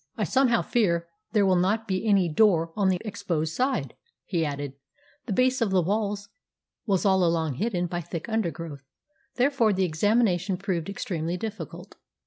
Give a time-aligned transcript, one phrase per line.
[0.17, 3.93] "I somehow fear there will not be any door on the exposed side,"
[4.25, 4.73] he added.
[5.27, 6.29] The base of the walls
[6.87, 8.83] was all along hidden by thick undergrowth,
[9.35, 11.97] therefore the examination proved extremely difficult.